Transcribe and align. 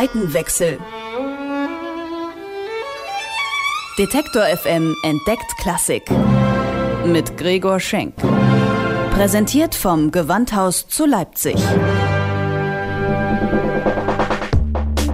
Seitenwechsel. 0.00 0.78
Detektor 3.98 4.44
FM 4.44 4.96
entdeckt 5.02 5.54
Klassik. 5.58 6.04
Mit 7.04 7.36
Gregor 7.36 7.78
Schenk. 7.80 8.14
Präsentiert 9.10 9.74
vom 9.74 10.10
Gewandhaus 10.10 10.88
zu 10.88 11.04
Leipzig. 11.04 11.56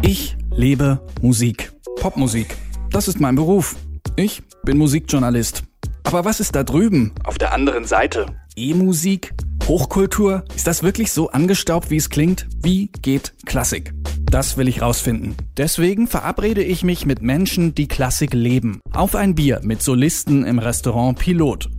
Ich 0.02 0.36
lebe 0.52 1.00
Musik. 1.20 1.72
Popmusik. 1.96 2.56
Das 2.92 3.08
ist 3.08 3.18
mein 3.18 3.34
Beruf. 3.34 3.74
Ich 4.14 4.44
bin 4.62 4.78
Musikjournalist. 4.78 5.64
Aber 6.04 6.24
was 6.24 6.38
ist 6.38 6.54
da 6.54 6.62
drüben? 6.62 7.12
Auf 7.24 7.38
der 7.38 7.52
anderen 7.52 7.86
Seite. 7.86 8.26
E-Musik? 8.54 9.34
Hochkultur? 9.66 10.44
Ist 10.54 10.68
das 10.68 10.84
wirklich 10.84 11.10
so 11.10 11.30
angestaubt, 11.30 11.90
wie 11.90 11.96
es 11.96 12.08
klingt? 12.08 12.46
Wie 12.62 12.92
geht 13.02 13.34
Klassik? 13.46 13.95
Das 14.36 14.58
will 14.58 14.68
ich 14.68 14.82
rausfinden. 14.82 15.34
Deswegen 15.56 16.08
verabrede 16.08 16.62
ich 16.62 16.84
mich 16.84 17.06
mit 17.06 17.22
Menschen, 17.22 17.74
die 17.74 17.88
Klassik 17.88 18.34
leben. 18.34 18.82
Auf 18.92 19.14
ein 19.14 19.34
Bier 19.34 19.60
mit 19.62 19.80
Solisten 19.80 20.44
im 20.44 20.58
Restaurant 20.58 21.18
Pilot. 21.18 21.70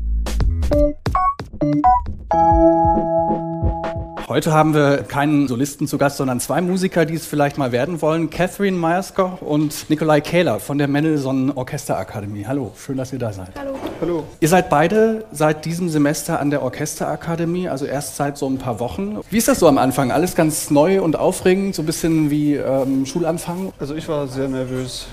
Heute 4.28 4.52
haben 4.52 4.74
wir 4.74 5.04
keinen 5.04 5.48
Solisten 5.48 5.88
zu 5.88 6.00
Gast, 6.00 6.18
sondern 6.18 6.40
zwei 6.40 6.62
Musiker, 6.62 7.06
die 7.06 7.14
es 7.14 7.28
vielleicht 7.28 7.60
mal 7.60 7.72
werden 7.72 8.02
wollen. 8.02 8.32
Catherine 8.32 8.76
Meyerskoch 8.76 9.44
und 9.44 9.88
Nikolai 9.92 10.22
Kähler 10.22 10.60
von 10.60 10.80
der 10.80 10.88
Mendelssohn 10.88 11.52
Orchesterakademie. 11.52 12.48
Hallo, 12.48 12.74
schön, 12.76 12.98
dass 12.98 13.14
ihr 13.14 13.20
da 13.20 13.34
seid. 13.34 13.52
Hallo. 13.56 13.77
Hallo. 14.00 14.26
Ihr 14.40 14.48
seid 14.48 14.70
beide 14.70 15.26
seit 15.32 15.66
diesem 15.66 15.90
Semester 15.90 16.40
an 16.40 16.52
der 16.52 16.62
Orchesterakademie, 16.62 17.68
also 17.68 17.86
erst 17.86 18.16
seit 18.16 18.38
so 18.38 18.48
ein 18.48 18.60
paar 18.60 18.80
Wochen. 18.80 19.20
Wie 19.32 19.38
ist 19.38 19.48
das 19.48 19.60
so 19.60 19.68
am 19.68 19.80
Anfang? 19.80 20.12
Alles 20.12 20.36
ganz 20.36 20.70
neu 20.70 21.02
und 21.02 21.18
aufregend, 21.18 21.74
so 21.74 21.82
ein 21.82 21.86
bisschen 21.88 22.30
wie 22.30 22.56
ähm, 22.56 23.08
Schulanfang? 23.08 23.74
Also 23.80 23.96
ich 23.96 24.08
war 24.08 24.28
sehr 24.28 24.48
nervös 24.48 25.08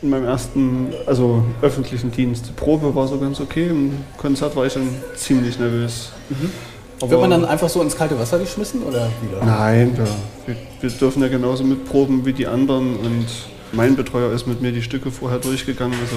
in 0.00 0.10
meinem 0.10 0.26
ersten, 0.26 0.88
also 1.06 1.44
öffentlichen 1.60 2.10
Dienst. 2.12 2.48
Die 2.48 2.52
Probe 2.52 2.94
war 2.94 3.08
so 3.08 3.18
ganz 3.18 3.40
okay, 3.40 3.68
im 3.68 3.98
Konzert 4.16 4.56
war 4.56 4.64
ich 4.64 4.74
dann 4.74 4.88
ziemlich 5.16 5.58
nervös. 5.58 6.10
Mhm. 6.30 6.50
Wird 7.10 7.20
man 7.20 7.30
dann 7.30 7.44
einfach 7.44 7.68
so 7.68 7.82
ins 7.82 7.96
kalte 7.96 8.18
Wasser 8.18 8.38
geschmissen 8.38 8.82
oder 8.82 9.10
wieder? 9.20 9.44
Nein, 9.44 9.94
ja. 9.98 10.04
wir, 10.46 10.56
wir, 10.80 10.90
dürfen 10.90 11.20
ja 11.20 11.28
genauso 11.28 11.62
mitproben 11.64 12.24
wie 12.24 12.32
die 12.32 12.46
anderen 12.46 12.96
und 12.96 13.26
mein 13.72 13.96
Betreuer 13.96 14.32
ist 14.32 14.46
mit 14.46 14.62
mir 14.62 14.72
die 14.72 14.82
Stücke 14.82 15.10
vorher 15.10 15.38
durchgegangen. 15.38 15.98
Also 16.00 16.16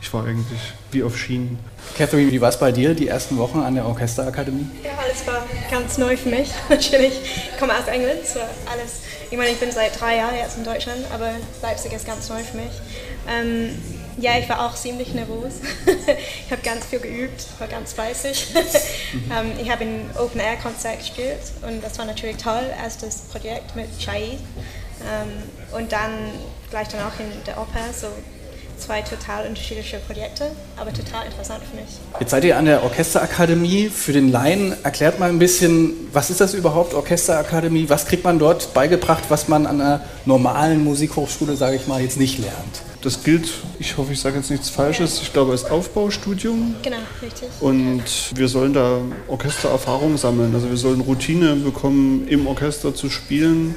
ich 0.00 0.12
war 0.12 0.24
eigentlich 0.24 0.60
wie 0.90 1.02
auf 1.02 1.16
Schienen. 1.16 1.58
Catherine, 1.96 2.32
wie 2.32 2.40
war 2.40 2.48
es 2.48 2.58
bei 2.58 2.72
dir, 2.72 2.94
die 2.94 3.08
ersten 3.08 3.36
Wochen 3.38 3.60
an 3.60 3.74
der 3.74 3.86
Orchesterakademie? 3.86 4.66
Ja, 4.82 4.92
alles 5.02 5.26
war 5.26 5.44
ganz 5.70 5.98
neu 5.98 6.16
für 6.16 6.30
mich. 6.30 6.50
Natürlich, 6.68 7.12
ich 7.12 7.58
komme 7.58 7.74
aus 7.74 7.86
England, 7.86 8.26
so 8.26 8.40
alles. 8.40 9.02
Ich 9.30 9.36
meine, 9.36 9.50
ich 9.50 9.60
bin 9.60 9.70
seit 9.70 10.00
drei 10.00 10.16
Jahren 10.16 10.34
jetzt 10.34 10.56
in 10.56 10.64
Deutschland, 10.64 11.04
aber 11.12 11.30
Leipzig 11.62 11.92
ist 11.92 12.06
ganz 12.06 12.28
neu 12.28 12.42
für 12.42 12.56
mich. 12.56 12.72
Ähm, 13.28 13.78
ja, 14.18 14.38
ich 14.38 14.48
war 14.48 14.66
auch 14.66 14.74
ziemlich 14.74 15.14
nervös. 15.14 15.54
ich 15.86 16.50
habe 16.50 16.62
ganz 16.62 16.86
viel 16.86 16.98
geübt, 16.98 17.46
war 17.58 17.68
ganz 17.68 17.92
fleißig. 17.92 18.48
ähm, 19.14 19.52
ich 19.62 19.70
habe 19.70 19.84
ein 19.84 20.10
Open-Air-Konzert 20.18 20.98
gespielt 20.98 21.40
und 21.62 21.82
das 21.82 21.98
war 21.98 22.06
natürlich 22.06 22.38
toll, 22.38 22.62
das 23.00 23.16
Projekt 23.32 23.76
mit 23.76 23.86
Chai. 23.98 24.38
Ähm, 25.02 25.78
und 25.78 25.92
dann 25.92 26.32
gleich 26.70 26.88
danach 26.88 27.18
in 27.20 27.26
der 27.46 27.56
Oper, 27.58 27.92
so 27.98 28.08
zwei 28.80 29.02
total 29.02 29.46
unterschiedliche 29.46 29.98
Projekte, 29.98 30.50
aber 30.76 30.92
total 30.92 31.26
interessant 31.26 31.62
für 31.70 31.76
mich. 31.76 31.90
Jetzt 32.18 32.30
seid 32.30 32.44
ihr 32.44 32.56
an 32.56 32.64
der 32.64 32.82
Orchesterakademie. 32.82 33.88
Für 33.88 34.12
den 34.12 34.32
Laien 34.32 34.74
erklärt 34.82 35.20
mal 35.20 35.28
ein 35.28 35.38
bisschen, 35.38 35.92
was 36.12 36.30
ist 36.30 36.40
das 36.40 36.54
überhaupt, 36.54 36.94
Orchesterakademie? 36.94 37.88
Was 37.88 38.06
kriegt 38.06 38.24
man 38.24 38.38
dort 38.38 38.74
beigebracht, 38.74 39.24
was 39.28 39.48
man 39.48 39.66
an 39.66 39.80
einer 39.80 40.00
normalen 40.24 40.82
Musikhochschule, 40.82 41.56
sage 41.56 41.76
ich 41.76 41.86
mal, 41.86 42.00
jetzt 42.00 42.18
nicht 42.18 42.38
lernt? 42.38 42.82
Das 43.02 43.22
gilt, 43.24 43.48
ich 43.78 43.96
hoffe, 43.96 44.12
ich 44.12 44.20
sage 44.20 44.36
jetzt 44.36 44.50
nichts 44.50 44.68
Falsches, 44.68 45.22
ich 45.22 45.32
glaube, 45.32 45.52
als 45.52 45.64
Aufbaustudium. 45.64 46.74
Genau, 46.82 46.98
richtig. 47.22 47.48
Und 47.60 48.02
wir 48.34 48.48
sollen 48.48 48.74
da 48.74 48.98
Orchestererfahrung 49.28 50.18
sammeln. 50.18 50.54
Also 50.54 50.68
wir 50.68 50.76
sollen 50.76 51.00
Routine 51.00 51.56
bekommen, 51.56 52.28
im 52.28 52.46
Orchester 52.46 52.94
zu 52.94 53.08
spielen, 53.08 53.74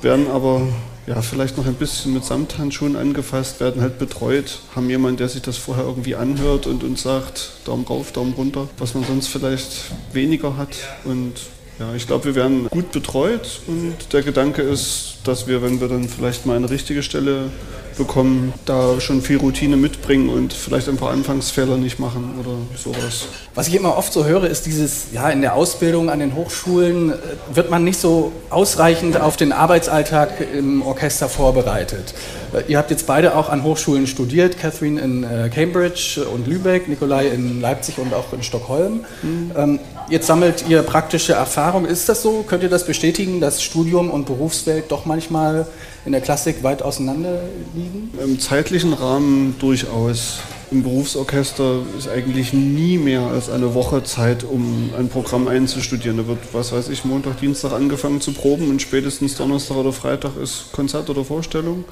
werden 0.00 0.30
aber 0.30 0.62
ja, 1.06 1.22
vielleicht 1.22 1.56
noch 1.56 1.66
ein 1.66 1.74
bisschen 1.74 2.14
mit 2.14 2.24
Samthandschuhen 2.24 2.96
angefasst, 2.96 3.60
werden 3.60 3.80
halt 3.80 3.98
betreut, 3.98 4.58
haben 4.74 4.90
jemanden, 4.90 5.18
der 5.18 5.28
sich 5.28 5.42
das 5.42 5.56
vorher 5.56 5.84
irgendwie 5.84 6.16
anhört 6.16 6.66
und 6.66 6.82
uns 6.82 7.02
sagt, 7.02 7.52
Daumen 7.64 7.84
rauf, 7.84 8.12
Daumen 8.12 8.34
runter, 8.34 8.68
was 8.78 8.94
man 8.94 9.04
sonst 9.04 9.28
vielleicht 9.28 9.92
weniger 10.12 10.56
hat. 10.56 10.76
Und 11.04 11.34
ja, 11.78 11.94
ich 11.94 12.06
glaube, 12.06 12.24
wir 12.24 12.34
werden 12.34 12.68
gut 12.68 12.90
betreut 12.90 13.60
und 13.66 13.94
der 14.12 14.22
Gedanke 14.22 14.62
ist, 14.62 15.18
dass 15.24 15.46
wir, 15.46 15.62
wenn 15.62 15.80
wir 15.80 15.88
dann 15.88 16.08
vielleicht 16.08 16.46
mal 16.46 16.56
eine 16.56 16.70
richtige 16.70 17.02
Stelle 17.02 17.50
bekommen, 17.96 18.52
da 18.64 19.00
schon 19.00 19.22
viel 19.22 19.38
Routine 19.38 19.76
mitbringen 19.76 20.28
und 20.28 20.52
vielleicht 20.52 20.88
ein 20.88 20.96
paar 20.96 21.10
Anfangsfehler 21.10 21.76
nicht 21.76 21.98
machen 21.98 22.34
oder 22.40 22.56
sowas. 22.76 23.26
Was 23.54 23.68
ich 23.68 23.74
immer 23.74 23.96
oft 23.96 24.12
so 24.12 24.24
höre, 24.24 24.44
ist 24.44 24.66
dieses, 24.66 25.06
ja, 25.12 25.30
in 25.30 25.40
der 25.40 25.54
Ausbildung 25.54 26.10
an 26.10 26.20
den 26.20 26.34
Hochschulen 26.34 27.12
äh, 27.12 27.14
wird 27.52 27.70
man 27.70 27.84
nicht 27.84 27.98
so 28.00 28.32
ausreichend 28.50 29.20
auf 29.20 29.36
den 29.36 29.52
Arbeitsalltag 29.52 30.46
im 30.54 30.82
Orchester 30.82 31.28
vorbereitet. 31.28 32.14
Äh, 32.52 32.70
ihr 32.70 32.78
habt 32.78 32.90
jetzt 32.90 33.06
beide 33.06 33.36
auch 33.36 33.48
an 33.48 33.62
Hochschulen 33.62 34.06
studiert, 34.06 34.58
Catherine 34.58 35.00
in 35.00 35.24
äh, 35.24 35.48
Cambridge 35.48 36.26
und 36.32 36.46
Lübeck, 36.46 36.88
Nikolai 36.88 37.28
in 37.28 37.60
Leipzig 37.60 37.98
und 37.98 38.14
auch 38.14 38.32
in 38.32 38.42
Stockholm. 38.42 39.04
Mhm. 39.22 39.80
Jetzt 40.08 40.28
sammelt 40.28 40.64
ihr 40.68 40.82
praktische 40.82 41.32
Erfahrung. 41.32 41.84
Ist 41.84 42.08
das 42.08 42.22
so? 42.22 42.44
Könnt 42.46 42.62
ihr 42.62 42.68
das 42.68 42.86
bestätigen, 42.86 43.40
dass 43.40 43.60
Studium 43.60 44.10
und 44.10 44.26
Berufswelt 44.26 44.84
doch 44.88 45.04
manchmal 45.04 45.66
in 46.04 46.12
der 46.12 46.20
Klassik 46.20 46.62
weit 46.62 46.80
auseinander 46.80 47.40
liegen? 47.74 48.12
Im 48.22 48.38
zeitlichen 48.38 48.92
Rahmen 48.92 49.56
durchaus. 49.58 50.38
Im 50.70 50.84
Berufsorchester 50.84 51.80
ist 51.98 52.08
eigentlich 52.08 52.52
nie 52.52 52.98
mehr 52.98 53.22
als 53.22 53.50
eine 53.50 53.74
Woche 53.74 54.04
Zeit, 54.04 54.44
um 54.44 54.90
ein 54.96 55.08
Programm 55.08 55.48
einzustudieren. 55.48 56.18
Da 56.18 56.28
wird, 56.28 56.38
was 56.52 56.72
weiß 56.72 56.88
ich, 56.88 57.04
Montag, 57.04 57.40
Dienstag 57.40 57.72
angefangen 57.72 58.20
zu 58.20 58.32
proben 58.32 58.70
und 58.70 58.82
spätestens 58.82 59.36
Donnerstag 59.36 59.76
oder 59.76 59.92
Freitag 59.92 60.36
ist 60.40 60.72
Konzert 60.72 61.10
oder 61.10 61.24
Vorstellung. 61.24 61.84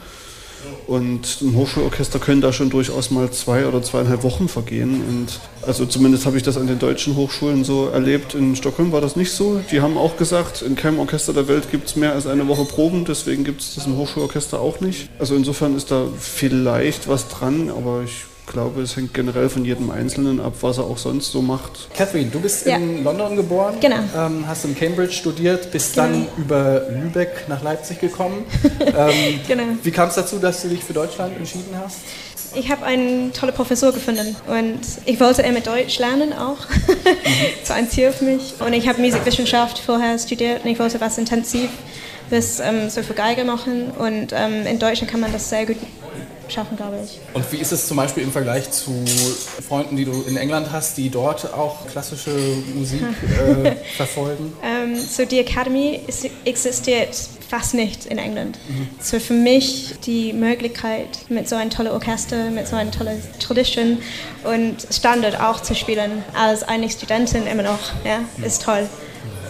Und 0.86 1.38
im 1.40 1.56
Hochschulorchester 1.56 2.18
können 2.18 2.40
da 2.40 2.52
schon 2.52 2.70
durchaus 2.70 3.10
mal 3.10 3.30
zwei 3.30 3.66
oder 3.66 3.82
zweieinhalb 3.82 4.22
Wochen 4.22 4.48
vergehen. 4.48 5.02
Und 5.08 5.40
also 5.66 5.86
zumindest 5.86 6.26
habe 6.26 6.36
ich 6.36 6.42
das 6.42 6.56
an 6.56 6.66
den 6.66 6.78
deutschen 6.78 7.16
Hochschulen 7.16 7.64
so 7.64 7.88
erlebt. 7.88 8.34
In 8.34 8.54
Stockholm 8.56 8.92
war 8.92 9.00
das 9.00 9.16
nicht 9.16 9.32
so. 9.32 9.60
Die 9.70 9.80
haben 9.80 9.96
auch 9.96 10.16
gesagt, 10.16 10.62
in 10.62 10.76
keinem 10.76 10.98
Orchester 10.98 11.32
der 11.32 11.48
Welt 11.48 11.70
gibt 11.70 11.88
es 11.88 11.96
mehr 11.96 12.12
als 12.12 12.26
eine 12.26 12.46
Woche 12.48 12.64
Proben, 12.64 13.04
deswegen 13.04 13.44
gibt 13.44 13.60
es 13.62 13.74
das 13.74 13.86
im 13.86 13.96
Hochschulorchester 13.96 14.60
auch 14.60 14.80
nicht. 14.80 15.08
Also 15.18 15.34
insofern 15.34 15.76
ist 15.76 15.90
da 15.90 16.06
vielleicht 16.18 17.08
was 17.08 17.28
dran, 17.28 17.70
aber 17.70 18.02
ich 18.04 18.26
glaube, 18.54 18.82
es 18.82 18.96
hängt 18.96 19.12
generell 19.12 19.50
von 19.50 19.64
jedem 19.64 19.90
Einzelnen 19.90 20.40
ab, 20.40 20.54
was 20.60 20.78
er 20.78 20.84
auch 20.84 20.96
sonst 20.96 21.30
so 21.32 21.42
macht. 21.42 21.88
Catherine, 21.94 22.30
du 22.30 22.40
bist 22.40 22.64
ja. 22.64 22.76
in 22.76 23.04
London 23.04 23.36
geboren, 23.36 23.74
genau. 23.80 23.98
ähm, 24.16 24.46
hast 24.46 24.64
in 24.64 24.76
Cambridge 24.76 25.12
studiert, 25.12 25.70
bist 25.72 25.94
genau. 25.94 26.06
dann 26.06 26.28
über 26.38 26.82
Lübeck 26.88 27.46
nach 27.48 27.62
Leipzig 27.62 28.00
gekommen. 28.00 28.44
ähm, 28.80 29.40
genau. 29.46 29.64
Wie 29.82 29.90
kam 29.90 30.08
es 30.08 30.14
dazu, 30.14 30.38
dass 30.38 30.62
du 30.62 30.68
dich 30.68 30.82
für 30.82 30.92
Deutschland 30.92 31.36
entschieden 31.36 31.74
hast? 31.84 31.98
Ich 32.54 32.70
habe 32.70 32.86
einen 32.86 33.32
tollen 33.32 33.52
Professor 33.52 33.90
gefunden 33.90 34.36
und 34.46 34.80
ich 35.04 35.18
wollte 35.18 35.42
immer 35.42 35.60
Deutsch 35.60 35.98
lernen 35.98 36.32
auch. 36.32 36.58
das 37.60 37.70
war 37.70 37.76
ein 37.76 37.90
Ziel 37.90 38.12
für 38.12 38.24
mich. 38.24 38.54
Und 38.60 38.72
ich 38.72 38.86
habe 38.88 39.00
Musikwissenschaft 39.00 39.80
vorher 39.80 40.16
studiert 40.20 40.64
und 40.64 40.70
ich 40.70 40.78
wollte 40.78 41.00
was 41.00 41.18
intensiv 41.18 41.68
das 42.30 42.60
ähm, 42.60 42.90
so 42.90 43.02
für 43.02 43.14
Geige 43.14 43.44
machen 43.44 43.90
und 43.90 44.32
ähm, 44.32 44.66
in 44.66 44.78
Deutschland 44.78 45.10
kann 45.10 45.20
man 45.20 45.32
das 45.32 45.48
sehr 45.48 45.66
gut 45.66 45.76
schaffen, 46.48 46.76
glaube 46.76 46.98
ich. 47.04 47.18
Und 47.32 47.50
wie 47.52 47.56
ist 47.56 47.72
es 47.72 47.86
zum 47.86 47.96
Beispiel 47.96 48.22
im 48.22 48.32
Vergleich 48.32 48.70
zu 48.70 49.04
Freunden, 49.66 49.96
die 49.96 50.04
du 50.04 50.22
in 50.22 50.36
England 50.36 50.70
hast, 50.72 50.96
die 50.96 51.10
dort 51.10 51.52
auch 51.52 51.86
klassische 51.86 52.30
Musik 52.74 53.02
äh, 53.64 53.72
verfolgen? 53.96 54.52
Ähm, 54.62 54.96
so 54.96 55.24
die 55.24 55.38
Academy 55.38 56.00
existiert 56.44 57.16
fast 57.48 57.74
nicht 57.74 58.06
in 58.06 58.18
England. 58.18 58.58
Mhm. 58.68 58.88
So 59.00 59.20
für 59.20 59.34
mich 59.34 59.94
die 60.04 60.32
Möglichkeit, 60.32 61.18
mit 61.28 61.48
so 61.48 61.56
einem 61.56 61.70
tollen 61.70 61.92
Orchester, 61.92 62.50
mit 62.50 62.66
so 62.66 62.76
einer 62.76 62.90
tollen 62.90 63.22
Tradition 63.38 63.98
und 64.44 64.86
Standard 64.90 65.40
auch 65.40 65.60
zu 65.60 65.74
spielen, 65.74 66.24
als 66.34 66.62
eine 66.62 66.88
Studentin 66.90 67.46
immer 67.46 67.62
noch, 67.62 67.92
ja, 68.04 68.20
ist 68.44 68.62
toll. 68.62 68.88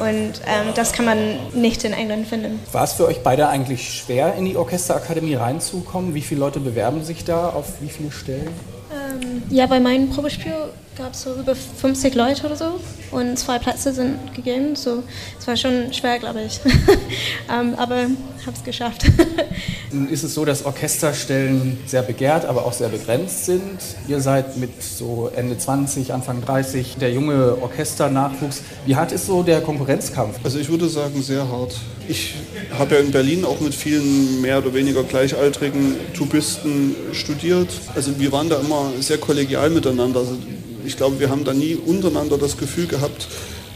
Und 0.01 0.41
ähm, 0.47 0.73
das 0.75 0.93
kann 0.93 1.05
man 1.05 1.19
nicht 1.55 1.85
in 1.85 1.93
England 1.93 2.27
finden. 2.27 2.61
War 2.73 2.85
es 2.85 2.95
für 2.95 3.07
euch 3.07 3.23
beide 3.23 3.49
eigentlich 3.49 3.95
schwer, 3.95 4.35
in 4.35 4.45
die 4.45 4.57
Orchesterakademie 4.57 5.35
reinzukommen? 5.35 6.15
Wie 6.15 6.23
viele 6.23 6.41
Leute 6.41 6.61
bewerben 6.61 7.05
sich 7.05 7.25
da? 7.25 7.51
Auf 7.51 7.81
wie 7.81 7.89
viele 7.89 8.11
Stellen? 8.11 8.49
Ähm, 8.93 9.43
ja, 9.51 9.67
bei 9.67 9.81
meinem 9.81 10.11
Probespiel 10.11 10.55
gab 10.97 11.15
es 11.15 11.23
so 11.23 11.35
über 11.35 11.55
50 11.55 12.15
Leute 12.15 12.47
oder 12.47 12.57
so 12.57 12.81
und 13.11 13.39
zwei 13.39 13.59
Plätze 13.59 13.93
sind 13.93 14.35
gegeben. 14.35 14.77
So, 14.77 15.03
es 15.39 15.47
war 15.47 15.57
schon 15.57 15.93
schwer, 15.93 16.19
glaube 16.19 16.43
ich. 16.43 16.61
ähm, 17.53 17.75
aber 17.77 18.07
habe 18.47 18.57
es 18.57 18.65
geschafft. 18.65 19.05
Nun 19.93 20.09
ist 20.09 20.23
es 20.23 20.35
so, 20.35 20.45
dass 20.45 20.65
Orchesterstellen 20.65 21.79
sehr 21.87 22.03
begehrt, 22.03 22.45
aber 22.45 22.65
auch 22.65 22.73
sehr 22.73 22.89
begrenzt 22.89 23.47
sind. 23.47 23.79
Ihr 24.07 24.21
seid 24.21 24.57
mit 24.57 24.83
so 24.83 25.31
Ende 25.35 25.57
20, 25.57 26.13
Anfang 26.13 26.45
30 26.45 26.97
der 26.97 27.13
junge 27.13 27.57
Orchesternachwuchs. 27.61 28.63
Wie 28.87 28.97
hart 28.97 29.13
ist 29.13 29.27
so 29.27 29.43
der 29.43 29.61
Konkurrenzkampf? 29.63 30.39
Also 30.45 30.59
ich 30.59 30.69
würde 30.69 30.89
sagen, 30.89 31.23
sehr 31.23 31.49
hart. 31.49 31.75
Ich 32.07 32.35
habe 32.79 32.97
ja 32.97 33.01
in 33.01 33.11
Berlin 33.11 33.45
auch 33.45 33.61
mit 33.61 33.75
vielen 33.75 34.43
mehr 34.43 34.59
oder 34.59 34.75
weniger 34.75 35.03
gleichaltrigen 35.05 35.97
Tubisten 36.13 36.95
studiert. 37.13 37.69
Also 37.95 38.19
wir 38.19 38.31
waren 38.31 38.49
da 38.49 38.61
immer 38.61 38.93
sehr 39.01 39.19
kollegial 39.19 39.71
miteinander. 39.71 40.21
Also 40.21 40.37
ich 40.85 40.97
glaube, 40.97 41.21
wir 41.21 41.31
haben 41.31 41.45
da 41.45 41.53
nie 41.53 41.75
untereinander 41.75 42.39
das 42.39 42.57
Gefühl 42.57 42.87
gehabt, 42.87 43.29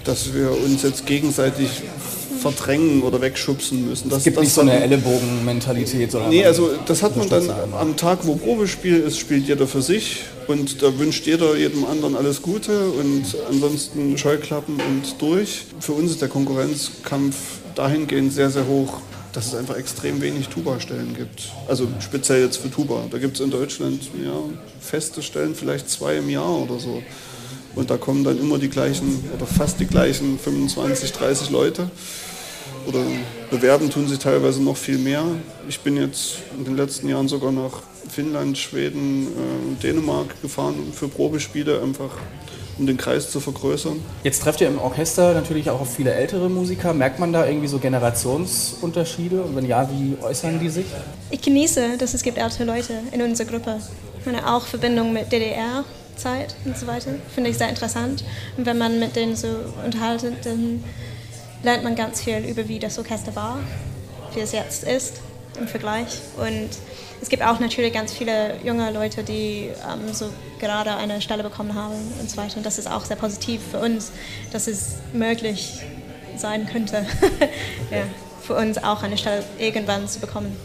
dass 0.05 0.35
wir 0.35 0.51
uns 0.51 0.83
jetzt 0.83 1.07
gegenseitig 1.07 1.69
verdrängen 2.39 3.03
oder 3.03 3.21
wegschubsen 3.21 3.89
müssen. 3.89 4.09
Das, 4.09 4.19
es 4.19 4.25
gibt 4.25 4.37
das 4.37 4.45
nicht 4.45 4.55
so 4.55 4.61
eine 4.61 4.81
Ellenbogen-Mentalität. 4.81 6.15
Nee, 6.29 6.45
also 6.45 6.71
das 6.87 7.03
hat 7.03 7.17
man 7.17 7.29
dann 7.29 7.51
am 7.79 7.97
Tag, 7.97 8.21
wo 8.23 8.37
Probespiel 8.37 9.01
ist, 9.01 9.19
spielt 9.19 9.49
jeder 9.49 9.67
für 9.67 9.83
sich 9.83 10.23
und 10.47 10.83
da 10.83 10.99
wünscht 10.99 11.27
jeder 11.27 11.57
jedem 11.57 11.85
anderen 11.85 12.17
alles 12.17 12.41
Gute 12.43 12.91
und 12.91 13.25
ansonsten 13.51 14.17
Scheuklappen 14.17 14.77
und 14.77 15.21
durch. 15.21 15.65
Für 15.81 15.93
uns 15.93 16.13
ist 16.13 16.23
der 16.23 16.29
Konkurrenzkampf 16.29 17.37
dahingehend 17.75 18.33
sehr, 18.33 18.51
sehr 18.51 18.67
hoch, 18.67 19.01
dass 19.33 19.47
es 19.47 19.55
einfach 19.55 19.77
extrem 19.77 20.21
wenig 20.21 20.49
Tuba-Stellen 20.49 21.15
gibt. 21.17 21.53
Also 21.67 21.89
speziell 22.01 22.43
jetzt 22.43 22.57
für 22.57 22.71
Tuba. 22.71 23.05
Da 23.11 23.19
gibt 23.19 23.37
es 23.37 23.45
in 23.45 23.51
Deutschland 23.51 24.03
ja, 24.25 24.41
feste 24.81 25.23
Stellen, 25.23 25.55
vielleicht 25.55 25.91
zwei 25.91 26.17
im 26.17 26.29
Jahr 26.31 26.51
oder 26.51 26.79
so. 26.79 27.03
Und 27.75 27.91
da 27.91 27.97
kommen 27.97 28.25
dann 28.25 28.39
immer 28.39 28.59
die 28.59 28.69
gleichen 28.69 29.25
oder 29.35 29.47
fast 29.47 29.79
die 29.79 29.87
gleichen 29.87 30.39
25, 30.39 31.13
30 31.13 31.51
Leute. 31.51 31.91
Oder 32.87 33.05
bewerben 33.51 33.91
tun 33.91 34.09
sie 34.09 34.17
teilweise 34.17 34.63
noch 34.63 34.77
viel 34.77 34.99
mehr. 34.99 35.25
Ich 35.69 35.81
bin 35.81 35.97
jetzt 35.97 36.39
in 36.57 36.65
den 36.65 36.77
letzten 36.77 37.09
Jahren 37.09 37.29
sogar 37.29 37.53
nach 37.53 37.83
Finnland, 38.11 38.57
Schweden, 38.57 39.27
äh, 39.27 39.83
Dänemark 39.83 40.41
gefahren 40.41 40.93
für 40.95 41.09
Probespiele, 41.09 41.83
einfach 41.83 42.11
um 42.79 42.87
den 42.87 42.97
Kreis 42.97 43.31
zu 43.31 43.41
vergrößern. 43.41 44.01
Jetzt 44.25 44.43
trefft 44.43 44.61
ihr 44.61 44.69
im 44.69 44.79
Orchester 44.79 45.35
natürlich 45.35 45.71
auch 45.71 45.81
auf 45.81 45.95
viele 45.95 46.13
ältere 46.13 46.49
Musiker. 46.49 46.95
Merkt 46.95 47.19
man 47.19 47.33
da 47.33 47.47
irgendwie 47.47 47.69
so 47.69 47.79
Generationsunterschiede? 47.79 49.43
Und 49.43 49.57
wenn 49.57 49.67
ja, 49.67 49.89
wie 49.91 50.17
äußern 50.23 50.61
die 50.61 50.69
sich? 50.69 50.87
Ich 51.31 51.43
genieße, 51.43 51.99
dass 51.99 52.15
es 52.15 52.23
gibt 52.23 52.39
ältere 52.39 52.65
Leute 52.65 52.95
in 53.13 53.23
unserer 53.23 53.49
Gruppe. 53.49 53.79
Ich 54.21 54.27
meine, 54.27 54.53
auch 54.53 54.67
Verbindung 54.67 55.13
mit 55.13 55.33
DDR. 55.33 55.85
Zeit 56.17 56.57
und 56.65 56.77
so 56.77 56.89
weiter. 56.89 57.13
Finde 57.33 57.51
ich 57.51 57.59
sehr 57.59 57.69
interessant. 57.69 58.25
Und 58.57 58.67
wenn 58.67 58.77
man 58.77 58.99
mit 58.99 59.15
denen 59.15 59.37
so 59.37 59.47
unterhaltet, 59.85 60.45
dann 60.45 60.83
lernt 61.63 61.85
man 61.85 61.95
ganz 61.95 62.23
viel 62.23 62.39
über, 62.39 62.67
wie 62.69 62.81
das 62.81 62.99
Orchester 62.99 63.37
war, 63.37 63.61
wie 64.35 64.41
es 64.41 64.51
jetzt 64.51 64.83
ist 64.83 65.21
im 65.59 65.69
Vergleich. 65.69 66.21
Und 66.37 66.71
es 67.21 67.29
gibt 67.29 67.43
auch 67.43 67.59
natürlich 67.61 67.93
ganz 67.93 68.13
viele 68.13 68.57
junge 68.65 68.91
Leute, 68.93 69.23
die 69.23 69.71
ähm, 69.91 70.13
so 70.13 70.31
gerade 70.61 70.95
eine 70.97 71.21
Stelle 71.21 71.43
bekommen 71.43 71.75
haben 71.75 71.95
und 72.21 72.31
so 72.31 72.37
weiter. 72.37 72.57
Und 72.57 72.67
das 72.67 72.79
ist 72.79 72.91
auch 72.91 73.05
sehr 73.05 73.17
positiv 73.17 73.61
für 73.71 73.81
uns, 73.81 74.13
dass 74.53 74.67
es 74.67 74.97
möglich 75.13 75.81
sein 76.37 76.69
könnte, 76.71 77.05
ja, 77.91 78.03
für 78.43 78.55
uns 78.55 78.79
auch 78.79 79.03
eine 79.03 79.19
Stelle 79.19 79.43
irgendwann 79.59 80.09
zu 80.09 80.21
bekommen. 80.21 80.57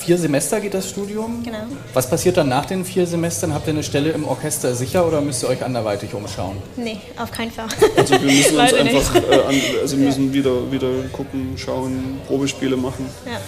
Vier 0.00 0.16
Semester 0.16 0.60
geht 0.60 0.72
das 0.72 0.88
Studium. 0.88 1.42
Genau. 1.42 1.58
Was 1.92 2.08
passiert 2.08 2.38
dann 2.38 2.48
nach 2.48 2.64
den 2.64 2.86
vier 2.86 3.06
Semestern? 3.06 3.52
Habt 3.52 3.66
ihr 3.66 3.74
eine 3.74 3.82
Stelle 3.82 4.10
im 4.12 4.24
Orchester 4.24 4.74
sicher 4.74 5.06
oder 5.06 5.20
müsst 5.20 5.42
ihr 5.42 5.48
euch 5.50 5.62
anderweitig 5.62 6.14
umschauen? 6.14 6.56
Nee, 6.76 6.98
auf 7.18 7.30
keinen 7.30 7.50
Fall. 7.50 7.66
Also 7.96 8.14
wir 8.14 8.20
müssen 8.20 8.58
uns 8.58 8.72
einfach 8.72 9.14
äh, 9.14 9.42
an, 9.42 9.54
also 9.82 9.96
müssen 9.98 10.28
ja. 10.28 10.32
wieder, 10.32 10.72
wieder 10.72 10.88
gucken, 11.12 11.52
schauen, 11.56 12.18
Probespiele 12.26 12.78
machen. 12.78 13.10
Ja. 13.26 13.40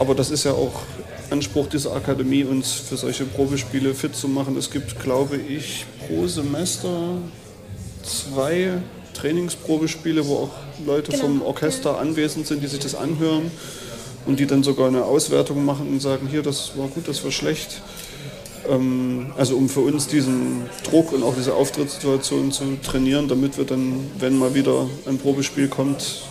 Aber 0.00 0.14
das 0.14 0.30
ist 0.30 0.44
ja 0.44 0.52
auch 0.52 0.72
Anspruch 1.28 1.66
dieser 1.66 1.94
Akademie, 1.94 2.42
uns 2.42 2.72
für 2.72 2.96
solche 2.96 3.24
Probespiele 3.24 3.94
fit 3.94 4.16
zu 4.16 4.28
machen. 4.28 4.56
Es 4.56 4.70
gibt, 4.70 4.98
glaube 4.98 5.36
ich, 5.36 5.84
pro 6.06 6.26
Semester 6.26 7.18
zwei 8.02 8.78
Trainingsprobespiele, 9.12 10.26
wo 10.26 10.36
auch 10.36 10.50
Leute 10.86 11.12
genau. 11.12 11.24
vom 11.24 11.42
Orchester 11.42 11.98
anwesend 11.98 12.46
sind, 12.46 12.62
die 12.62 12.66
sich 12.66 12.80
das 12.80 12.94
anhören 12.94 13.50
und 14.24 14.40
die 14.40 14.46
dann 14.46 14.62
sogar 14.62 14.88
eine 14.88 15.04
Auswertung 15.04 15.66
machen 15.66 15.86
und 15.90 16.00
sagen, 16.00 16.28
hier, 16.28 16.42
das 16.42 16.78
war 16.78 16.88
gut, 16.88 17.06
das 17.06 17.22
war 17.22 17.30
schlecht. 17.30 17.82
Ähm, 18.70 19.32
also 19.36 19.54
um 19.54 19.68
für 19.68 19.80
uns 19.80 20.06
diesen 20.06 20.62
Druck 20.82 21.12
und 21.12 21.22
auch 21.22 21.34
diese 21.36 21.52
Auftrittssituation 21.52 22.52
zu 22.52 22.78
trainieren, 22.82 23.28
damit 23.28 23.58
wir 23.58 23.66
dann, 23.66 24.10
wenn 24.18 24.38
mal 24.38 24.54
wieder 24.54 24.86
ein 25.06 25.18
Probespiel 25.18 25.68
kommt, 25.68 26.22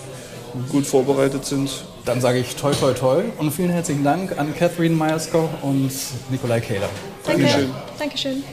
gut 0.71 0.87
vorbereitet 0.87 1.45
sind. 1.45 1.69
Dann 2.05 2.21
sage 2.21 2.39
ich 2.39 2.55
toi 2.55 2.73
toi 2.73 2.93
toi 2.93 3.23
und 3.37 3.51
vielen 3.51 3.69
herzlichen 3.69 4.03
Dank 4.03 4.37
an 4.37 4.55
Catherine 4.55 4.95
Meyersko 4.95 5.49
und 5.61 5.91
Nikolai 6.29 6.59
Kehler. 6.59 6.89
Danke. 7.25 7.43
Dankeschön. 7.43 7.73
Dankeschön. 7.99 8.43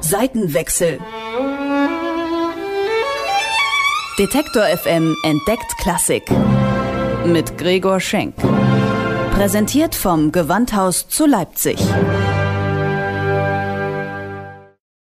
Seitenwechsel. 0.00 0.98
Detektor 4.18 4.64
FM 4.64 5.16
entdeckt 5.24 5.76
Klassik 5.80 6.24
mit 7.24 7.56
Gregor 7.58 8.00
Schenk. 8.00 8.34
Präsentiert 9.34 9.94
vom 9.94 10.32
Gewandhaus 10.32 11.08
zu 11.08 11.26
Leipzig. 11.26 11.78